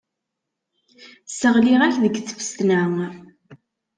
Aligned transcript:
Sseɣliɣ-ak 1.29 1.95
deg 2.03 2.15
tfesna. 2.21 2.81